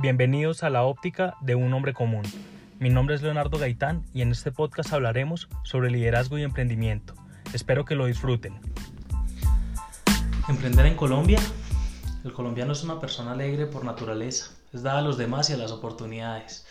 [0.00, 2.22] Bienvenidos a la óptica de un hombre común.
[2.78, 7.12] Mi nombre es Leonardo Gaitán y en este podcast hablaremos sobre liderazgo y emprendimiento.
[7.52, 8.58] Espero que lo disfruten.
[10.48, 11.38] Emprender en Colombia.
[12.24, 14.52] El colombiano es una persona alegre por naturaleza.
[14.72, 16.66] Es dada a los demás y a las oportunidades.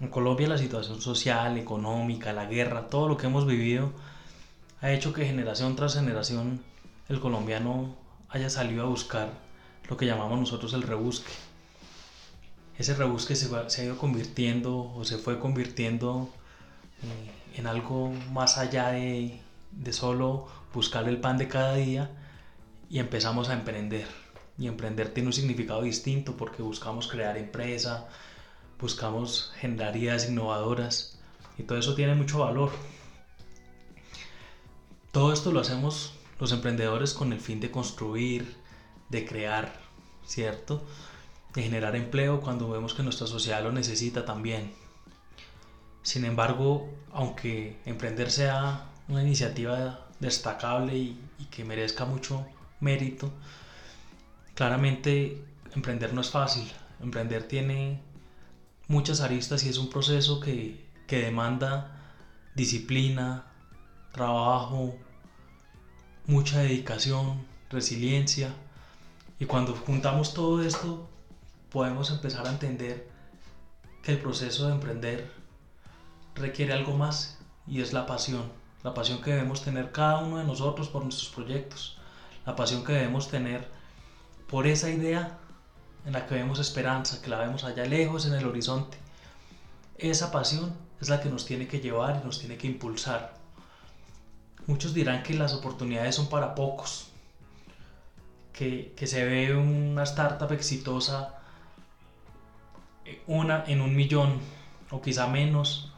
[0.00, 3.92] En Colombia la situación social, económica, la guerra, todo lo que hemos vivido
[4.80, 6.60] ha hecho que generación tras generación
[7.08, 7.94] el colombiano
[8.30, 9.28] haya salido a buscar
[9.88, 11.30] lo que llamamos nosotros el rebusque
[12.78, 16.28] ese rebusque se, ha ido convirtiendo o se fue convirtiendo
[17.02, 19.40] eh, en algo más allá de,
[19.72, 22.10] de solo buscar el pan de cada día
[22.88, 24.06] y empezamos a emprender.
[24.58, 28.08] Y emprender tiene un significado distinto porque buscamos crear empresa,
[28.78, 31.18] buscamos generar ideas innovadoras
[31.58, 32.70] y todo eso tiene mucho valor.
[35.10, 38.56] Todo esto lo hacemos los emprendedores con el fin de construir,
[39.08, 39.80] de crear,
[40.26, 40.82] ¿cierto?
[41.54, 44.72] De generar empleo cuando vemos que nuestra sociedad lo necesita también.
[46.02, 51.18] Sin embargo, aunque emprender sea una iniciativa destacable y,
[51.50, 52.46] que merezca mucho
[52.80, 53.30] mérito,
[54.54, 56.70] claramente emprender no es fácil.
[57.00, 58.00] Emprender tiene
[58.88, 62.00] muchas aristas y es un proceso que, que demanda
[62.54, 63.44] disciplina,
[64.12, 64.94] trabajo,
[66.26, 68.54] mucha dedicación, resiliencia.
[69.38, 71.10] Y cuando juntamos todo esto,
[71.72, 73.08] podemos empezar a entender
[74.02, 75.32] que el proceso de emprender
[76.34, 78.44] requiere algo más y es la pasión.
[78.82, 81.98] La pasión que debemos tener cada uno de nosotros por nuestros proyectos.
[82.44, 83.66] La pasión que debemos tener
[84.48, 85.38] por esa idea
[86.04, 88.98] en la que vemos esperanza, que la vemos allá lejos en el horizonte.
[89.96, 93.34] Esa pasión es la que nos tiene que llevar y nos tiene que impulsar.
[94.66, 97.06] Muchos dirán que las oportunidades son para pocos,
[98.52, 101.41] que, que se ve una startup exitosa
[103.26, 104.40] una en un millón
[104.90, 105.92] o quizá menos,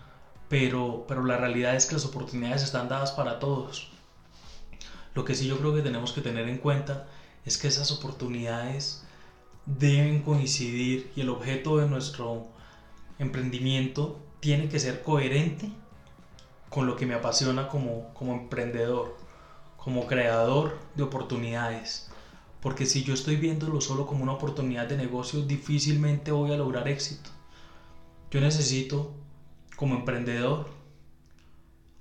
[0.48, 3.90] pero, pero la realidad es que las oportunidades están dadas para todos.
[5.14, 7.06] Lo que sí yo creo que tenemos que tener en cuenta
[7.44, 9.04] es que esas oportunidades
[9.66, 12.46] deben coincidir y el objeto de nuestro
[13.18, 15.70] emprendimiento tiene que ser coherente
[16.68, 19.16] con lo que me apasiona como, como emprendedor,
[19.76, 22.10] como creador de oportunidades.
[22.64, 26.88] Porque si yo estoy viéndolo solo como una oportunidad de negocio, difícilmente voy a lograr
[26.88, 27.28] éxito.
[28.30, 29.12] Yo necesito,
[29.76, 30.70] como emprendedor,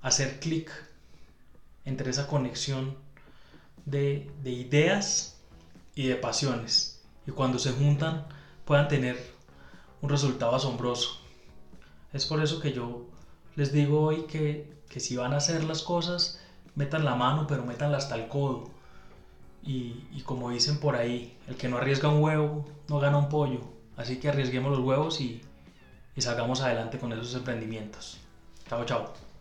[0.00, 0.72] hacer clic
[1.84, 2.96] entre esa conexión
[3.84, 5.36] de, de ideas
[5.94, 6.98] y de pasiones.
[7.26, 8.24] Y cuando se juntan
[8.64, 9.18] puedan tener
[10.00, 11.20] un resultado asombroso.
[12.14, 13.04] Es por eso que yo
[13.54, 16.40] les digo hoy que, que si van a hacer las cosas,
[16.74, 18.73] metan la mano, pero metanla hasta el codo
[19.66, 23.60] y, como dicen por ahí, el que no arriesga un huevo no gana un pollo.
[23.96, 25.40] Así que arriesguemos los huevos y,
[26.16, 28.18] y salgamos adelante con esos emprendimientos.
[28.68, 29.33] Chao, chao.